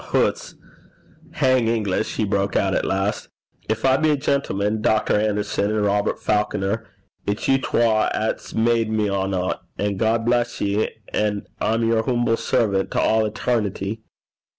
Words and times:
'Hoots! 0.03 0.55
Damn 1.39 1.67
English!' 1.67 2.15
he 2.17 2.25
broke 2.25 2.55
out 2.55 2.73
at 2.73 2.85
last. 2.85 3.29
'Gin 3.69 3.77
I 3.83 3.97
be 3.97 4.09
a 4.09 4.17
gentleman, 4.17 4.81
Dr. 4.81 5.13
Anderson 5.19 5.69
and 5.69 5.85
Robert 5.85 6.19
Falconer, 6.19 6.87
it's 7.27 7.47
you 7.47 7.59
twa 7.61 8.09
'at's 8.11 8.55
made 8.55 8.89
me 8.89 9.11
ane, 9.11 9.53
an' 9.77 9.97
God 9.97 10.25
bless 10.25 10.59
ye, 10.59 10.89
an' 11.13 11.45
I'm 11.59 11.87
yer 11.87 12.01
hoomble 12.01 12.37
servant 12.39 12.89
to 12.89 12.99
a' 12.99 13.29
etairnity.' 13.29 14.01